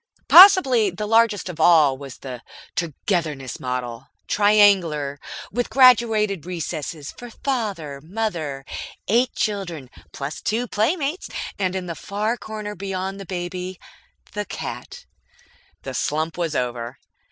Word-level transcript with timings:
Possibly 0.29 0.89
the 0.89 1.05
largest 1.05 1.47
of 1.47 1.59
all 1.59 1.95
was 1.95 2.17
the 2.17 2.41
"Togetherness" 2.73 3.59
model, 3.59 4.07
triangular, 4.27 5.19
with 5.51 5.69
graduated 5.69 6.43
recesses 6.43 7.11
for 7.11 7.29
Father, 7.29 8.01
Mother, 8.03 8.65
eight 9.07 9.35
children 9.35 9.91
(plus 10.11 10.41
two 10.41 10.67
playmates), 10.67 11.29
and, 11.59 11.75
in 11.75 11.85
the 11.85 11.93
far 11.93 12.35
corner 12.35 12.73
beyond 12.73 13.19
the 13.19 13.27
baby, 13.27 13.79
the 14.31 14.43
cat. 14.45 15.05
The 15.83 15.93
slump 15.93 16.35
was 16.35 16.55
over. 16.55 16.97